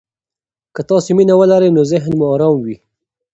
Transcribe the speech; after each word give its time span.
که 0.75 0.81
تاسي 0.89 1.11
مینه 1.17 1.33
ولرئ، 1.39 1.69
نو 1.75 1.81
ذهن 1.91 2.11
مو 2.19 2.25
ارام 2.33 2.55
وي. 2.65 2.75